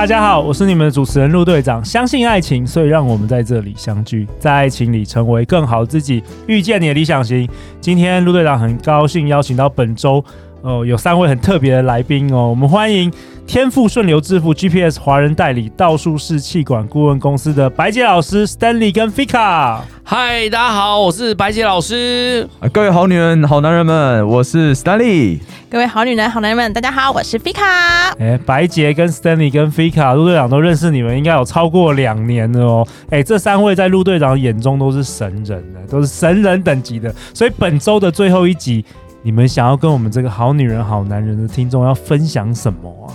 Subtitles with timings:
[0.00, 1.84] 大家好，我是你们的主持人陆队长。
[1.84, 7.46] 相信爱情，所以让我们在这里相聚，在爱情里成为更好自己，遇见你的理想型。
[7.82, 10.24] 今天陆队长很高兴邀请到本周
[10.62, 13.12] 哦、有三位很特别的来宾哦，我们欢迎
[13.50, 19.80] 天赋顺流致富 GPS 华人代理道术士气管顾问公司的白洁老师 Stanley 跟 Fika。
[20.04, 22.48] 嗨，大家好，我是白洁老师。
[22.72, 25.40] 各位好女人、好男人们，我是 Stanley。
[25.68, 28.14] 各位好女人、好男人们，大家好，我是 Fika。
[28.20, 32.86] 哎，白洁跟 Stanley 跟 Fika，陆队长都认识你们，应该有超过两年了哦。
[33.10, 37.12] 哎，这三位在陆队长眼中都是神人了，都是神人等级的。
[37.34, 38.84] 所以本周的最后一集，
[39.24, 43.10] 你们想要跟我们这个好女人、好男人的听众要分享什么啊？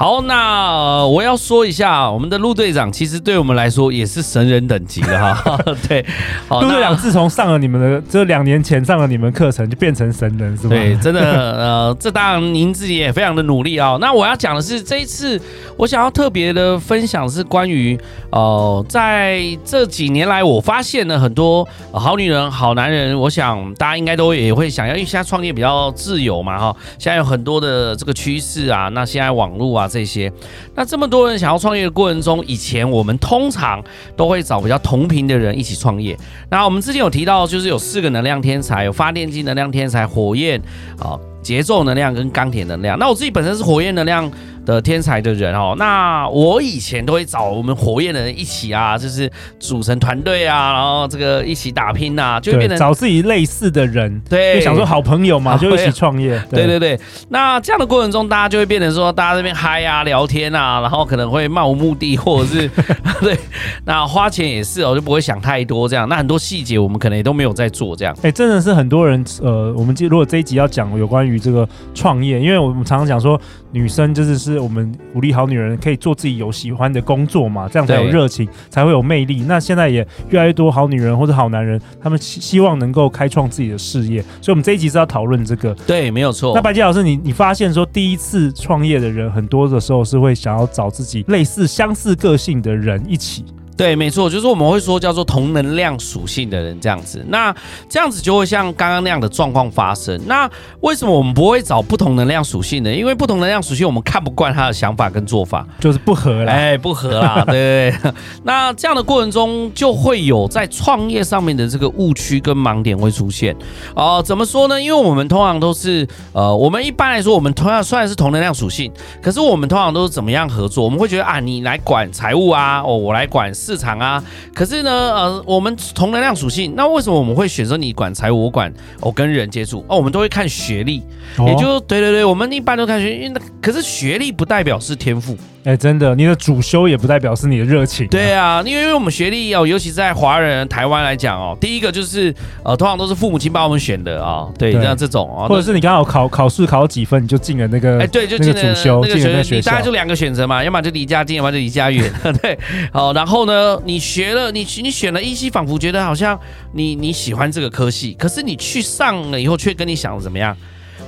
[0.00, 5.58] 好，那、呃、我要说一下，我们的陆队长其实对我们来说也是神人等级的哈。
[5.86, 6.02] 对，
[6.48, 10.70] 陆队长自从上了你们的，这两年前上了你们课程，就变成神人是吗？
[10.70, 13.98] 对，真的，呃，这当然您自己也非常的努力啊、哦。
[14.00, 15.38] 那我要讲的是，这一次
[15.76, 18.00] 我想要特别的分享是关于，
[18.32, 23.14] 呃，在这几年来，我发现了很多好女人、好男人。
[23.20, 29.89] 我想大家应该都也会想要，因为现在创业比较自由嘛，哈，现在有很多的这个趋势啊，那现在网络啊。
[29.90, 30.32] 这些，
[30.74, 33.82] 那这么多人想要创业的过程中，以前我们通常
[34.16, 36.16] 都会找比较同频的人一起创业。
[36.48, 40.58] 那我们之前有提到，就是有四个能量天才，有发电机能量天才、火焰
[40.98, 42.98] 啊、节奏能量跟钢铁能量。
[42.98, 44.30] 那我自己本身是火焰能量
[44.70, 56.40] 的天才的人哦，那我以前都会找我们火焰的人一起啊，就是组成团队啊，然后这个一起打拼啊，就会变成找自己类似的人，对，就想说好朋友嘛，就一起创业。
[56.50, 56.98] 对对对，
[57.30, 62.70] 那这样的过程中，大家就会变成说，大家这边嗨啊，聊天啊，然后可能会漫无目的，或者是
[63.20, 63.36] 对，
[63.84, 66.08] 那花钱也是哦，就不会想太多这样。
[66.08, 68.16] 那很多细节我们可能也都没有在做这样。
[68.22, 73.40] 哎，真的是很多人呃，我们如果这一集要讲有关于这个创业，因为我们常常讲说。
[73.72, 79.44] 女生就是是我们鼓励好女人可以做自己有喜欢的工作嘛，这样才有热情，才会有魅力。
[79.48, 85.74] 那现在也越来越多好女人或者好男人，他们希希望能够开创自己的事业，所以我们这一集是要讨论这个。
[85.86, 86.52] 对，没有错。
[86.54, 93.44] 那白洁老师，你你发现说第一次创业的人，很多的时候是会想要找自己类似相似个性的人一起。
[93.80, 97.50] 对，没错，就是我们会说叫做同能量属性的人这样子，那
[97.88, 100.20] 这样子就会像刚刚那样的状况发生。
[100.26, 100.46] 那
[100.80, 102.92] 为什么我们不会找不同能量属性的？
[102.92, 106.52] 因为不同能量属性我们看不惯他的想法跟做法，就是不合啦。
[106.52, 108.12] 哎，不合啦，对对对。
[108.44, 113.56] 那这样的过程中就会有在创业上面的这个误区跟盲点会出现。
[113.96, 114.78] 哦、呃，怎么说呢？
[114.78, 118.92] 因为我们通常都是呃，我们一般来说，我们同样虽然是同能量属性，
[119.22, 120.84] 可是我们通常都是怎么样合作？
[120.84, 123.50] 我们会觉得啊，你来管财务啊，哦，我来管。
[123.70, 124.20] 市场啊，
[124.52, 129.84] 可是呢，呃，我们同能量属性，那为什么我们会选择你管财务，我管我跟人接触？
[129.88, 131.04] 哦，我们都会看学历，
[131.38, 133.32] 哦、也就对对对，我们一般都看学历，
[133.62, 135.36] 可是学历不代表是天赋。
[135.64, 138.08] 哎，真的，你的主修也不代表是你的热情、啊。
[138.10, 142.34] 对啊，因为因为我们学历哦，尤其在华人台湾来讲哦，第一个就是
[142.64, 152.10] 呃，通常都是父母亲帮我们选的啊、哦，对，像这种哦，或者是你刚好考考试考几分，你就进了那个，哎，对，就进了主修，进了那个学校，你大概就两个选择嘛，要么就离家近，要么就离家远，
[152.40, 152.58] 对，
[152.90, 156.40] 好，然后呢，你学了，你你选了一期，仿佛觉得好像
[156.72, 160.56] 你你喜欢这个科系，可是你去上了以后，却跟你想的怎么样？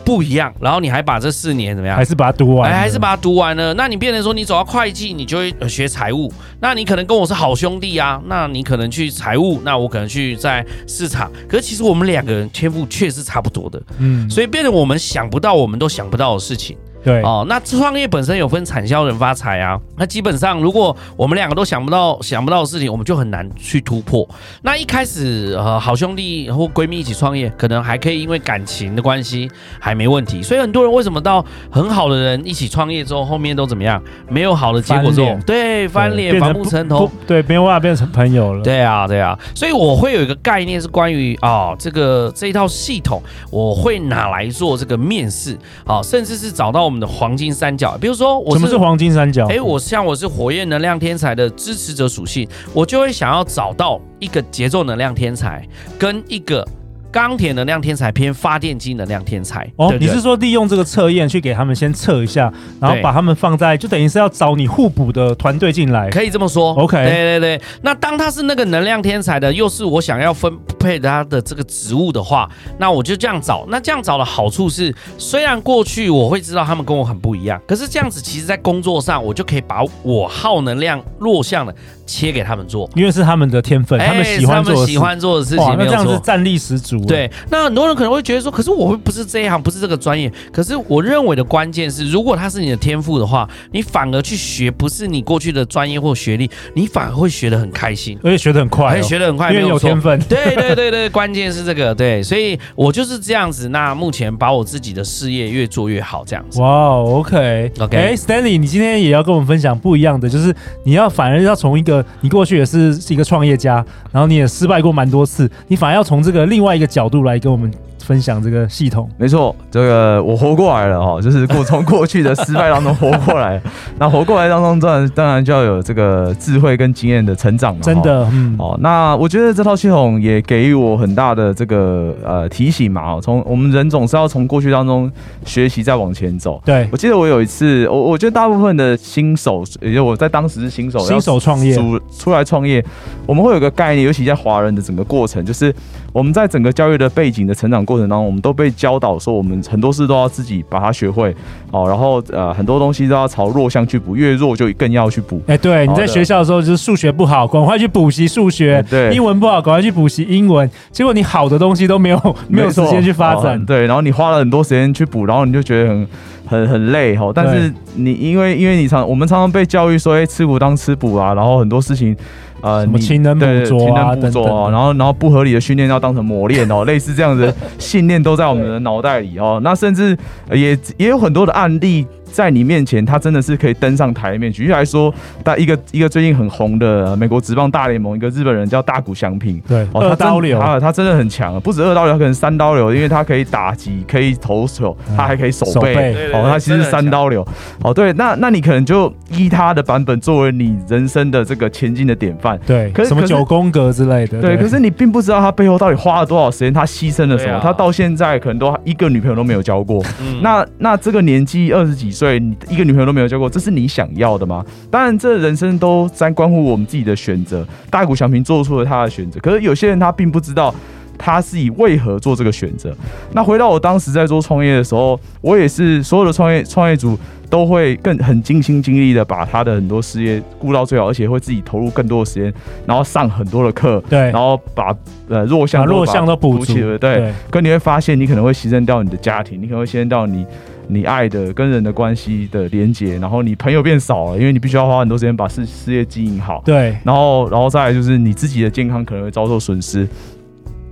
[0.05, 1.97] 不一样，然后你还把这四年怎么样？
[1.97, 2.71] 还是把它读完？
[2.71, 3.73] 哎，还是把它读完了？
[3.75, 6.33] 那你变成说，你走到会计，你就会学财务。
[6.61, 11.31] 那你可能跟我是好兄弟啊，那你可能去财务，那我可能去在市场。
[11.49, 16.77] 可是其实我们两个人天赋确实差不多的，嗯，所以变成我们想不到，我们都想不到的事情。
[17.05, 19.79] 对哦，那创业本身有分产销人发财啊。
[19.97, 24.29] 那基本上，如果我们两个都想不到想不到的事情，我们就很难去突破。
[24.63, 29.51] 那一开始呃，好兄弟或闺蜜一起创业，可能还可以，因为感情的关系
[29.81, 30.43] 还没问题。
[30.43, 34.01] 所以很多人为什么到很好的人一起创业之后，后面都怎么样？
[34.29, 38.63] 没有好的结果之后，对，翻脸反目成仇，对，没有办法变成朋友了。
[38.63, 39.37] 对啊，对啊。
[39.57, 46.92] 所以我会有一个概念是关于啊、哦，这个这一套系统，我会拿来做这个面试，好、哦，甚至是找到。
[46.93, 49.47] 我们的黄金三角，比如说我是什么是黄金三角？
[49.49, 55.67] 哎，我像我是火焰能量天才的支持者属性，我就会想要找到一个节奏能量天才
[55.99, 56.69] 跟一个
[57.13, 59.71] 钢铁能量天才偏发电机能量天才。
[59.77, 66.09] 哦，对对你是说利用这个测验去给他们先测一下，然后把他们放在，就等于是要找你互补的团队进来。
[66.11, 67.61] 可以这么说 OK 对对对。
[67.83, 72.49] 那当他是那个能量天才的，又是我想要分配他的这个职务的话，
[72.79, 73.67] 那我就这样找。
[73.69, 81.75] 那这样找的好处是，虽然过去我会知道他们跟我很不一样，可是这样子其实在工作上，我就可以把我耗能量弱项的
[82.13, 86.21] 切给他们做，因为是他们的天分，他们喜欢他们喜欢做的事，情，那这样子。
[86.23, 87.03] 战力十足。
[87.07, 90.31] 对，那很多人可能会觉得说，可是我会不是这一行，不是这个专业。
[90.53, 100.21] 可是我认为的关键是，如果他是你的天赋的话，你反而去学不是你过去的专业或学历，你反而会学得很开心，而且学得很快、而且哦，学得很快，因为没有天分。
[100.29, 103.69] 对对对对，关键是这个，对，所以我就是这样子。
[103.71, 106.61] 那目前把我自己的事业越做越好，这样子。
[106.61, 110.55] 哇、wow,，OK OK 哎，Stanley，你今天也要跟我们分享不一样的，就是
[110.85, 117.71] 你要反而要从一个你过去也是是一个创业家，然后你也失败过蛮多次，你反而要从这个另外一个角度来跟我们
[118.03, 119.09] 分享这个系统。
[119.17, 123.61] 没错，这个我活过来了哦， 就是过从过去的失败当中活过来，
[123.99, 127.81] 那活过来当中当然当然就要有这个智慧跟经验的成长嘛。
[127.83, 133.15] 真的，嗯，哦，那我觉得这套系统也给予我很大的这个呃提醒嘛。
[133.15, 135.11] 哦，从我们人总是要从过去当中
[135.45, 136.61] 学习，再往前走。
[136.65, 142.85] 对，我记得我有一次，我我觉得大部分的新手，也就我在当时是新手，新手创业出出来创业，
[143.27, 145.75] 我们会有个概念，尤其在华人的整个过程，就是
[146.13, 151.35] 我们在整个教育的背景的成长过程当中，我们都被教导说，我们很多事都要自己把它学会
[151.71, 155.41] 哦，然后呃很多东西都要朝弱项去补，越弱就更要去补。
[155.47, 160.71] 哎，对，你在学校的时候就是数学不好，赶快去补习数学；对，英文不好，赶快去补习英文。
[160.91, 166.09] 结果你好的东西都没有没有时间去发展，对，然后你花了很多时间去补，然后你就觉得很
[166.47, 167.31] 很很累哈。
[167.35, 172.17] 但是你因为因为你常我们常常被教育说，哎，吃苦当吃补啊，然后很多事情。
[172.63, 179.61] 呃，什么勤能补拙啊，勤能补拙啊，然后然后不合理的训练要当成磨练哦，类似这样子的 信念都在我们的脑袋里哦。
[179.63, 180.17] 那甚至
[180.51, 184.51] 也也有很多的案例在你面前，他真的是可以登上台面。
[184.51, 185.13] 举例来说，
[185.45, 197.47] 大一个一个最近很红的美国职棒大联盟，一个日本人叫大谷翔平，对，哦，二刀流他他真的很强，不止二刀流，他可能三刀流，因为他可以打击，可以投手，他还可以守备，哦，他其实是三刀流。
[197.83, 202.59] 哦，对，那那你可能就依他的版本作为你人生的这个前进的典范。
[202.67, 204.41] 对，可是什么九宫格之类的。
[204.41, 210.03] 对，可是你并不知道他背后到底花了多少时间，他牺牲了什么，他到现在可能都一个女朋友都没有交过。
[210.21, 214.65] 嗯那那这个年纪二十几岁，你一个女朋友都没有交过，这是你想要的吗？
[214.91, 217.67] 当然，这人生都在关乎我们自己的选择。
[217.91, 220.75] 大谷翔平做出了他的选择，可是有些人他并不知道
[221.19, 222.95] 他是以为何做这个选择。
[223.33, 227.19] 那回到我当时在做创业的时候，我也是所有的创业创业组。
[227.53, 232.55] 都会更很尽心尽力的把他的很多事业顾到最好，而且会自己投入更多的时间，
[232.87, 234.97] 然后上很多的课，对，然后把
[235.29, 237.31] 呃弱项弱项都补起了，对。
[237.51, 240.47] 可你会发现，你可能会牺牲掉你的家庭，你可能会牺牲掉你
[240.89, 246.97] 你爱的跟人的关系的连接，然后你朋友变少了，因为你必须要花很多时间把事事业经营好，对。
[247.05, 250.09] 然后然后再来就是你自己的健康可能会遭受损失，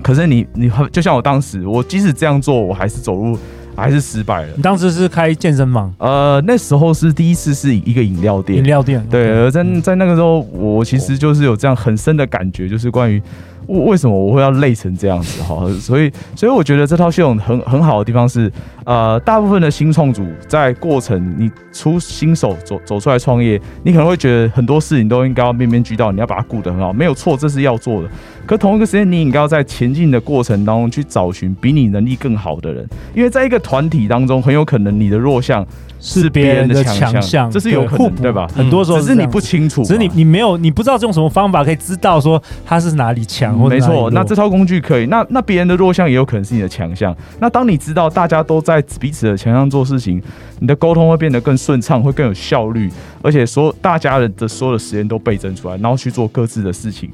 [0.02, 3.38] 可是你你就像我当时，我即使这样做，我还是走路。
[3.76, 4.48] 还是失败了。
[4.56, 5.90] 你当时是开健身房？
[5.96, 8.58] 呃，那时候是第一次是一个饮料店。
[8.58, 9.02] 饮料店。
[9.08, 13.22] 对，而在在那个时候，我其实就是有这样很深的感觉，就是关于
[13.70, 15.66] 为什么我会要累成这样子哈。
[15.80, 18.50] 所以，所以我觉得这套系统很很好的地方是，
[18.84, 28.08] 呃，大部分的新创组在过程你出新手走走出来创业，你可能会觉得很多事情都应该要面面俱到，你要把它顾得很好，没有错，这是要做的。
[28.46, 35.64] 可同一个时间，你应该要在前进的过程当中去找寻比你能力更好的人，因为在一个团体当中，很有可能你的弱项
[36.00, 38.48] 是别人的强项，这是有可能，对吧？
[38.54, 44.10] 很多时候只是你不清楚，只是你你没有，你不知道用什么方法可以知道说他是哪里强，或者没错。
[44.10, 47.14] 那这套工具可以，那那别人的弱项也有可能是你的强项。
[47.38, 50.22] 那当你知道大家都在彼此的强项做事情，
[50.58, 52.90] 你的沟通会变得更顺畅，会更有效率，
[53.22, 57.10] 而且所有大家的的所有的时间都倍增出来，然后去做各自的事情。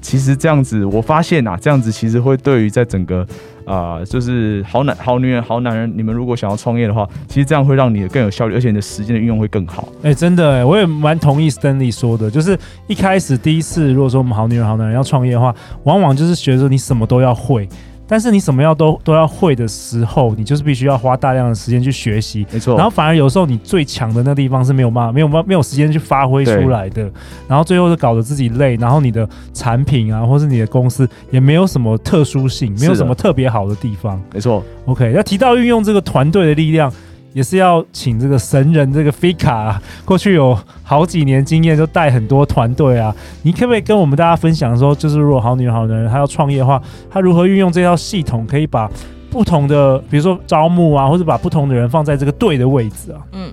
[0.00, 3.26] 其实这样子，我发现啊，这样子其实会对于在整个
[3.66, 9.88] 啊、就是好男好女人好男人，你们如果想要创业的话，其实这样会让你更有效率，而且你的时间的运用会更好。
[10.02, 15.54] 哎、真的、欸，我也蛮同意 Stanley 说的，就是一开始第一次，如果说我们好女人好男人要创业的话，
[15.84, 17.68] 往往就是学着你什么都要会。
[18.10, 22.74] 但是你什么要都都要会的时候，你就是必须要花大量的时间去学习，没错。
[22.74, 27.08] 然后反而有时候你最强的那地方是没有办法、没有办没有时间去发挥出来的，
[27.46, 34.20] 然后最后是搞得自己累，然后你的产品啊，或是你的公司也没有什么特殊性，没有什么特别好的地方。
[34.34, 34.64] 没错。
[34.86, 36.92] OK，要提到运用这个团队的力量，
[37.32, 43.14] 也是要请这个神人这个 Fika，过去有好几年经验，就带很多团队啊。
[43.42, 48.90] 你可不可以跟我们大家分享说，就是如果好女人好男人他要创业的话，他如何运用这套系统，可以把
[49.30, 53.20] 不同的，比如说招募啊，或者把不同的人放在这个对的位置啊？
[53.32, 53.50] 嗯。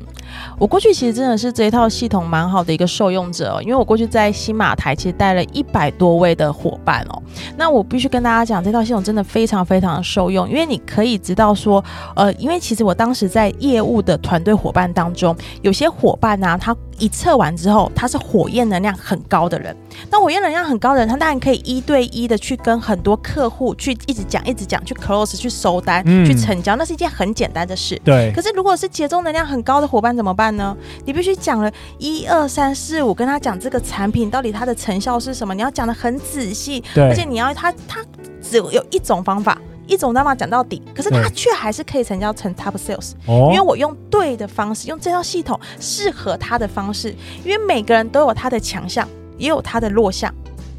[0.60, 7.22] 我过去其实真的是这一套系统蛮好的一个受用者哦，因为我过去在新马台其实带了一百多位的伙伴哦。
[7.56, 11.84] 那我必须跟大家讲，这套系统真的非常非常受用，因为你可以知道说，
[12.16, 19.76] 呃，因为其实我当时在业务的团队伙伴当中，有些伙伴呢、他一测完之后，他是火焰能量很高的人。
[20.10, 28.00] 那火焰能量很高的人，他当然可以一对一的去跟很多客户去一直讲、一直讲，去 close、去收单、嗯、去成交，那是一件很简单的事。
[28.04, 28.32] 对。
[28.36, 30.76] 可是如果是节奏能量很高的伙伴怎么办呢？
[31.06, 38.04] 你必须讲了一二三四五，跟他讲这个产品到底它的成效是什么，你要讲的很仔细，对，而且你要他他
[38.42, 50.34] 只有一种方法，一种方法讲到底，可是他却还是可以成交成 top sales，因为我用对的方式，用这套系统适合他的方式，因为每个人都有他的强项，也有他的弱项，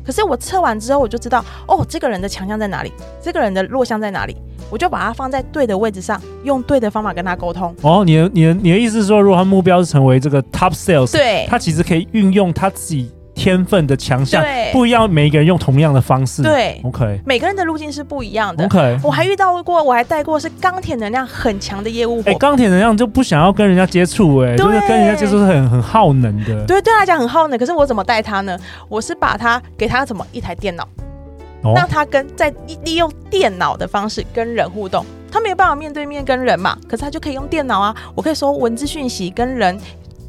[0.04, 4.36] 可是我测完之后我就知道，哦，这个人的强项在哪里，这个人的弱项在哪里。
[4.70, 7.74] 我就把它放在对的位置上，用对的方法跟他沟通。
[7.80, 16.42] 哦，你的、你的、你的意思是说，如果他目标是成为这个 top sales，对，他其实可以运用他自己天分的强项，不一样，每一个人用同样的方式。
[16.42, 18.64] 对，OK，每个人的路径是不一样的。
[18.64, 22.21] OK，我还遇到过，我还带过是钢铁能量很强的业务。
[22.26, 26.66] 哎，钢铁能量就不想要跟人家接触，哎，就是跟人家接触是很很耗能的。
[26.66, 27.57] 对，对他来讲很耗能。
[27.57, 28.59] 可是我怎么带他呢？
[28.88, 30.87] 我是把他给他怎么一台电脑。
[31.75, 32.54] 让他跟在
[32.85, 39.76] 利用电脑的方式跟人互动，他没有办法面对面跟人嘛，可是他就可以用电脑啊，我可以说文字讯息跟人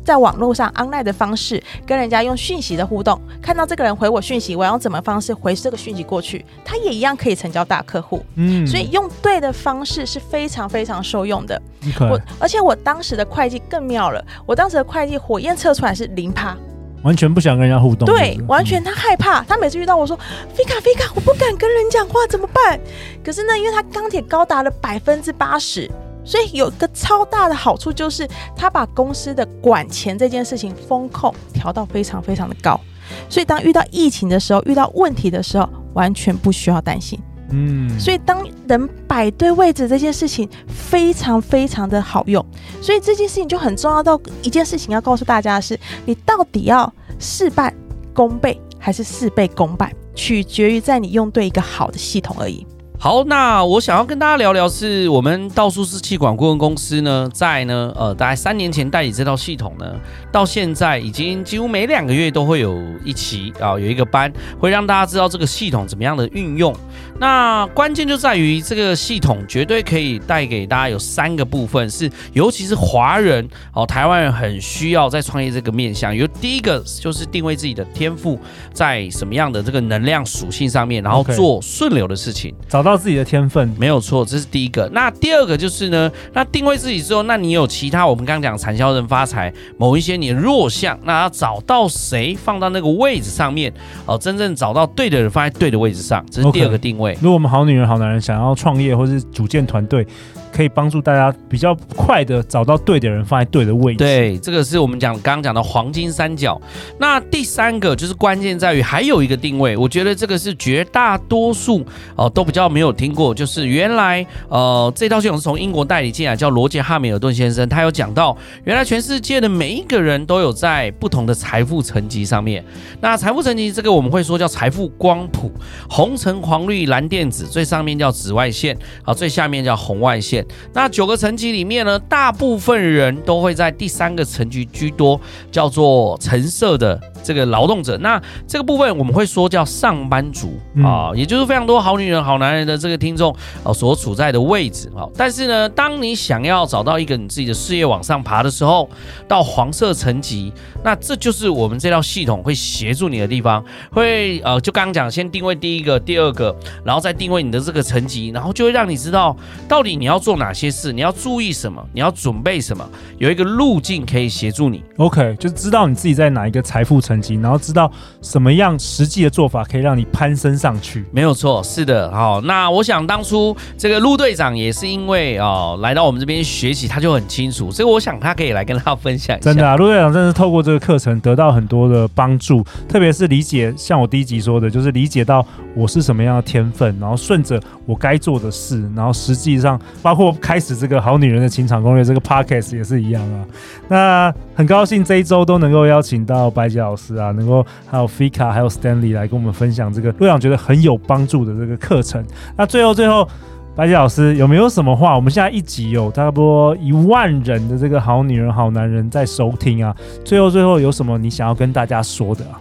[0.09, 8.25] 在网络上 online 的方式跟人家用讯息的互动，看到这个人回我讯息，我要用怎么方式回这个讯息过去，他也一样可以成交大客户。
[8.33, 11.61] 嗯，所以用对的方式是非常非常受用的。
[11.99, 16.57] 我而且我当时的会计更妙了，我当时的会计火焰测出来是零趴。
[17.03, 20.17] 完全不想跟人家互动，对，完全他害怕，他每次遇到我说
[20.57, 22.79] ，Fika Fika，我不敢跟人讲话，怎么办？
[23.23, 25.87] 可是呢，因为他钢铁高达了百分之八十，
[26.29, 32.79] 所以有一个超大的好处就是，他把公司的管钱这件事情风控调到非常非常的高，
[33.27, 37.19] 所以当遇到疫情的时候，遇到问题的时候，完全不需要担心。
[37.49, 42.45] 嗯，所以当人摆对位置这件事情非常非常的好用，
[42.79, 44.03] 所以这件事情就很重要。
[44.03, 47.73] 到一件事情要告诉大家的是，你到底要事半
[48.13, 52.67] 功倍还是事倍功半，取决于在你用对一个好的系统而已。
[53.01, 59.95] 好，那我想要跟大家聊聊，是我们道术士气管顾问公司呢，在呢，呃，大概三年前代理这套系统呢，
[60.33, 64.29] 到现在已经几乎每两个月都会有一期啊，有一个班
[64.59, 66.75] 会让大家知道这个系统怎么样的运用。
[67.21, 76.13] 那关键就在于这个系统绝对可以带给大家有三个部分，是尤其是华人哦，台湾人很需要在创业这个面向。
[76.13, 78.37] 有第一个就是定位自己的天赋
[78.73, 82.88] 在什么样的这个能量属性上面，然后做顺流的事情，找到。
[82.89, 84.89] 到自己的天分没有错，这是第一个。
[84.93, 93.71] 那第二个就是呢，那定位自己之后，那你有其他我们刚刚讲产销人发财某一些你的弱项，那要找到谁放到那个位置上面
[94.05, 97.13] 哦，真正找到对的人放在对的位置上，这是第二个定位。
[97.13, 97.17] Okay.
[97.21, 100.05] 如果我们好女人好男人想要创业或是组建团队。
[100.51, 103.99] 可以帮助大家比较快的找到对的人放在对的位置。
[103.99, 106.59] 对，这个是我们讲刚刚讲的黄金三角。
[106.97, 111.81] 那第三个就是关键在于还有一个定位，我觉得这个是绝大多数
[112.15, 122.63] 哦、呃、都比较没没有听过，就是原来呃这套系统是从英国代理进来，叫罗杰哈米尔顿先生，他有讲到，原来全世界的每一个人都有在不同的财富层级上面。
[123.01, 125.51] 那财富层级这个我们会说叫财富光谱，
[125.89, 130.45] 红橙黄绿蓝靛紫，最上面叫紫外线，好，最下面叫红外线。
[130.71, 135.19] 那九个层级里面呢，大部分人都会在第三个层级居多，
[135.51, 137.97] 叫做橙色的这个劳动者。
[137.97, 145.05] 那这个部分我们会说叫上班族啊，也就是非常多好女人、好男人的这个听众啊所处在的位置啊。
[145.17, 148.89] 但是呢，当你想要找到一个你自己的事业往上爬的时候，
[149.27, 153.61] 到黄色层级，那这就是我们这套系统会协助你的地方。
[153.91, 159.35] 会呃，就刚刚讲，先定位第一个、第二个，然后再定位你的这个层级，然后就会让你知道
[159.67, 160.29] 到底你要做。
[160.29, 160.93] 做哪些事？
[160.93, 161.83] 你要注意什么？
[161.91, 162.87] 你要准备什么？
[163.17, 164.83] 有一个路径可以协助你。
[164.97, 171.05] OK，就知道你自己在哪一个财富层战绩，然后知道什么样实际的做法可以让你攀升上去。
[171.11, 179.43] 没有错，是的，好，那我想当初这个陆队长也是因为哦来到我们这边学习，他就很清楚，所以我想他可以来跟大家分享一下。
[179.43, 185.45] 真的啊，陆队长真的是透过这个课程得到很多的帮助，特别是理解，像我第一集说的，就是理解到
[185.75, 193.45] 我是什么样的天分，然后顺着我该做的事，然后实际上包括开始这个好女人的情场攻略这个 podcast 也是一样啊。
[193.87, 202.23] 那很高兴这一周都能够邀请到白姐老师啊，能够还有 Fika 还有 Stanley 来跟我们分享这个洛阳觉得很有帮助的这个课程。
[202.57, 203.27] 那最后最后，
[203.75, 205.15] 白姐老师有没有什么话？
[205.15, 209.95] 我们现在一集有差不多一万人的这个好女人好男人在收听啊。
[210.23, 212.59] 最后最后有什么你想要跟大家说的啊？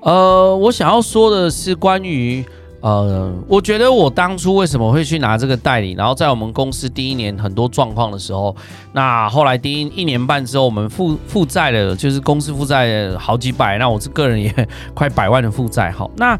[0.00, 2.44] 呃，我想要说的是关于。
[2.84, 8.54] 呃，我觉得我当初为什么会去拿这个代理，然后在我们公司第一年很多状况的时候，
[8.92, 16.38] 那后来第一一年半之后，我们负负债了，就是公司负债了好几百，那我这个人也快百万的负债，好，那。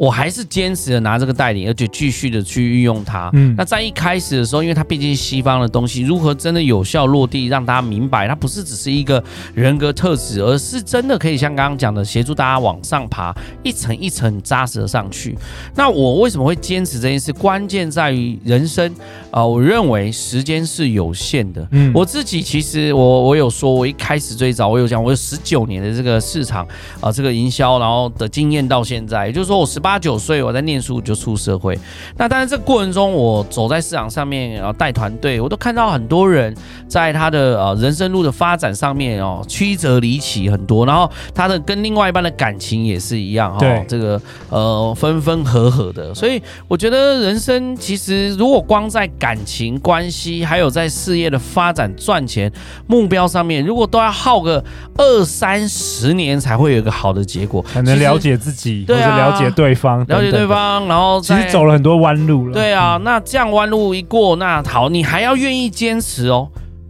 [0.00, 3.28] 我还是坚持的拿这个代理，而且继续的去运用它。
[3.34, 13.30] 嗯，那在一开始的时候，因为它毕竟是西方的东西，如何真的有效落地，让大家明白，它不是只是一个人格特质，而是真的可以像刚刚讲的，协助大家往上爬，
[13.62, 15.36] 一层一层扎实的上去。
[15.74, 17.30] 那我为什么会坚持这件事？
[17.34, 18.90] 关键在于人生
[19.30, 21.68] 啊、呃，我认为时间是有限的。
[21.72, 29.89] 嗯，我自己其实我我有说，我一开始最早我有讲，我有十九年的这个市场啊、呃，这个营销然后的经验到现在，也就是说我十八。
[29.90, 31.76] 八九岁我在念书就出社会，
[32.16, 36.54] 那当然这个过程中我走在市场上面，然后带团队，我都看到很多人
[36.86, 43.84] 在他的呃人生路的发展上面哦曲折离奇很多，然后他的跟另外一半的感情也是一样哈，对。
[43.88, 52.48] 这个呃分分合合的，所以我觉得人生其实如果光在感情关系，还有在事业的发展赚钱
[52.86, 54.62] 目标上面，如果都要耗个
[54.96, 59.79] 二三十年才会有一个好的结果，才能了解自己，对者了解对方。
[59.80, 62.52] 方了解对方，然后其实走了很多弯路了。
[62.52, 66.48] 对啊，那这样弯路一过，那好，你还要愿意坚持哦，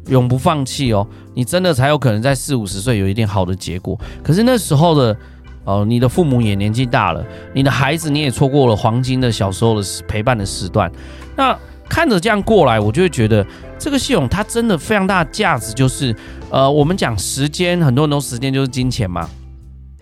[0.09, 3.99] 永不放弃哦，你真的才有可能在四五十岁有一点好的结果。
[4.23, 5.17] 可是那时候的，
[5.65, 10.91] 哦，你的父母也年纪大了，你的孩子你也错过了黄金的小时候的陪伴的时段。
[11.37, 11.57] 那
[11.89, 13.45] 看着这样过来，我就会觉得
[13.79, 16.15] 这个系统它真的非常大的价值，就是
[16.51, 19.29] 呃，我们讲时间，很多人都时间就是金钱嘛。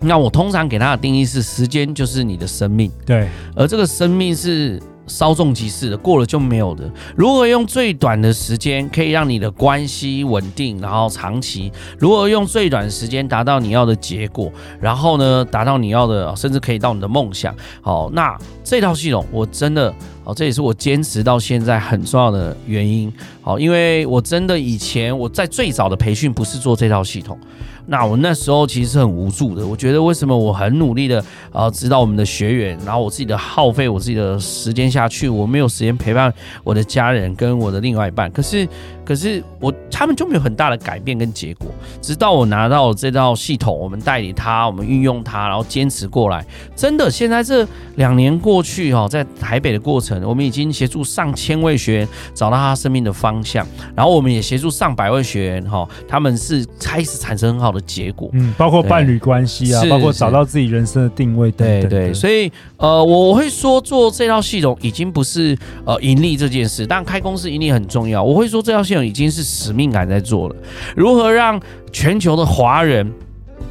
[0.01, 6.89] 那我通常给他的定义是：时间就是你的生命，对，而这个生命是稍纵即逝的，过了就没有的。
[7.17, 11.71] 如何用最短的时间可以让你的关系稳定，然后长期？
[11.97, 14.49] 如何用最短的时间达到你要的结果？
[14.79, 17.53] 然后呢，达到你要的，甚至可以到你的梦想。
[17.81, 23.11] 好，那这套系统我真的，哦，这也是我坚持到现在很重要的原因。
[23.41, 27.37] 好，因为我真的以前我在最早的培训不是做这套系统。
[27.89, 36.31] 那我那时候其实是很无助的，我觉得为什么我很努力的呃指导我们的学员，然后我自己的耗费我自己的时间下去，我没有时间陪伴
[36.63, 38.67] 我的家人跟我的另外一半，可是
[39.03, 41.67] 可是我他们就没有很大的改变跟结果，
[41.99, 57.78] 直到我拿到这套系统，我们代理它，我们运用它，然后坚持过来，真的现在这两年过去哈，在台北的过程，我们已经协助上千位学员找到他生命的方向，然后我们也协助上百位学员哈，他们是开始产生很好的。
[57.81, 62.13] 结果，嗯，包括伴侣关系啊，包括找到自己人生的定位等等，对对。
[62.13, 68.23] 所以，呃，我会说做这套系统已经不是呃盈利这件事，但开公司盈利很重要。
[68.23, 70.55] 我会说这套系统已经是使命感在做了，
[70.95, 71.59] 如何让
[71.91, 73.11] 全球的华人。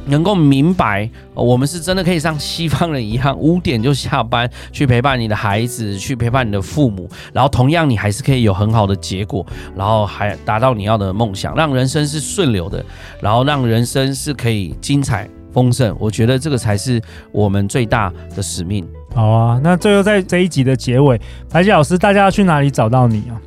[0.05, 12.83] 能够明白，我们是真的可以像西方人一样，五点就下班去陪伴你的孩子，去陪伴你的父母，然后同样你还是可以有很好的结果，然后还达到你要的梦想，让人生是顺流的，
[13.21, 15.95] 然后让人生是可以精彩丰盛。
[15.99, 18.87] 我觉得这个才是我们最大的使命。
[19.13, 21.19] 好啊，那最后在这一集的结尾，
[21.51, 23.41] 白吉老师，大家要去哪里找到你啊？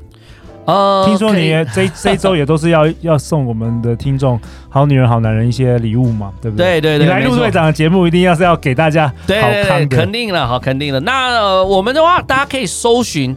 [0.65, 6.81] 呃，听说你这这周也都是要 要送我们的听众好女人好男人一些礼物嘛，对不对？
[6.81, 11.01] 对对对，你来陆队长的节目一定要是要给大家好看的，对对对，肯定了，好，肯定了。
[11.01, 13.37] 那、呃、我们的话，大家可以搜寻。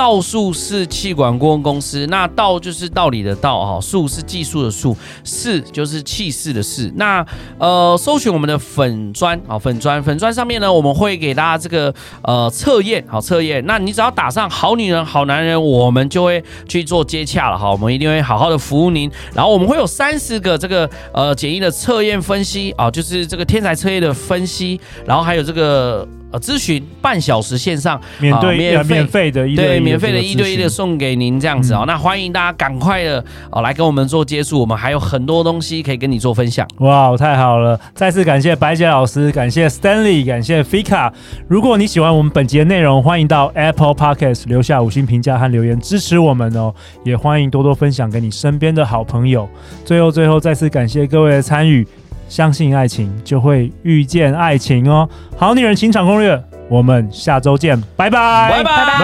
[0.00, 6.90] 道术是气管顾问公司，那道就是道理的道哈，术是技术的术，士就是气势的势。
[6.96, 7.22] 那
[7.58, 13.62] 呃，搜寻我们的粉砖啊，粉砖粉砖上面呢，我们会给大家这个呃测验，好测验。
[13.66, 17.70] 那你只要打上好女人好男人，我们就会去做接洽了哈。
[17.70, 19.10] 我们一定会好好的服务您。
[19.34, 26.08] 然后我们会有三十个这个呃简易的测验分析啊，就是这个天才测验的分析，然后还有这个。
[26.30, 31.84] 呃咨询半小时线上免对免免费的一对免费的一对一的送给您这样子哦。
[31.86, 36.66] 那欢迎大家赶快的哦来跟我们做接触，我们还有很多东西可以跟你做分享。
[36.78, 37.78] 哇，太好了！
[37.94, 41.12] 再次感谢白姐老师，感谢 Stanley，感谢 Fika。
[41.48, 46.72] 如果你喜欢我们本集的内容，欢迎到 Apple Podcast 留下五星评价和留言支持我们哦。
[47.04, 49.48] 也欢迎多多分享给你身边的好朋友。
[49.84, 51.86] 最后，最后再次感谢各位的参与。
[52.30, 55.06] 相信爱情，就会遇见爱情哦。
[55.36, 58.98] 好女人情场攻略，我们下周见，拜拜，拜拜，拜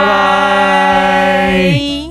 [1.57, 2.06] 拜。